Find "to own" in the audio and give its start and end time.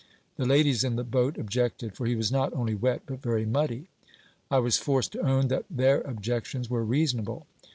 5.11-5.47